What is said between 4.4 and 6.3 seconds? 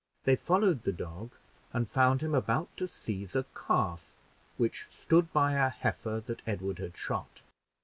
which stood by a heifer